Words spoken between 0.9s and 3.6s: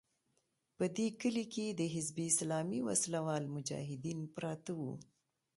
دې کلي کې د حزب اسلامي وسله وال